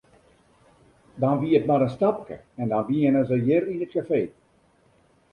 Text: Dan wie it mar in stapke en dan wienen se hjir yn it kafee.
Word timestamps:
Dan 1.21 1.35
wie 1.41 1.51
it 1.59 1.67
mar 1.69 1.85
in 1.87 1.93
stapke 1.97 2.37
en 2.61 2.67
dan 2.71 2.85
wienen 2.89 3.25
se 3.29 3.37
hjir 3.45 3.63
yn 3.73 3.83
it 3.85 3.93
kafee. 3.95 4.27